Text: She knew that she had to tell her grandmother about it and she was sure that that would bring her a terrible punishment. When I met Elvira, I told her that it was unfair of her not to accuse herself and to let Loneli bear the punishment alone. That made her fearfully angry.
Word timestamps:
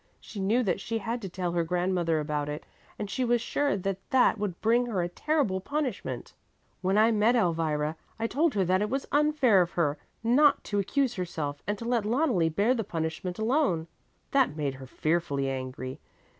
She 0.19 0.39
knew 0.39 0.63
that 0.63 0.79
she 0.79 0.97
had 0.97 1.21
to 1.21 1.29
tell 1.29 1.51
her 1.51 1.63
grandmother 1.63 2.19
about 2.19 2.49
it 2.49 2.65
and 2.97 3.07
she 3.07 3.23
was 3.23 3.39
sure 3.39 3.77
that 3.77 3.99
that 4.09 4.39
would 4.39 4.59
bring 4.59 4.87
her 4.87 5.03
a 5.03 5.07
terrible 5.07 5.61
punishment. 5.61 6.33
When 6.81 6.97
I 6.97 7.11
met 7.11 7.35
Elvira, 7.35 7.95
I 8.17 8.25
told 8.25 8.55
her 8.55 8.65
that 8.65 8.81
it 8.81 8.89
was 8.89 9.05
unfair 9.11 9.61
of 9.61 9.73
her 9.73 9.99
not 10.23 10.63
to 10.63 10.79
accuse 10.79 11.13
herself 11.13 11.61
and 11.67 11.77
to 11.77 11.85
let 11.85 12.03
Loneli 12.03 12.49
bear 12.49 12.73
the 12.73 12.83
punishment 12.83 13.37
alone. 13.37 13.85
That 14.31 14.57
made 14.57 14.73
her 14.73 14.87
fearfully 14.87 15.47
angry. 15.51 15.99